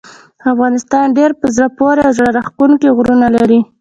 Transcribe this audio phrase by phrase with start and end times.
[0.53, 3.59] افغانستان ډیر په زړه پورې او زړه راښکونکي غرونه لري.